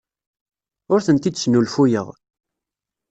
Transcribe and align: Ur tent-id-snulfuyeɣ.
Ur 0.93 0.99
tent-id-snulfuyeɣ. 1.05 2.07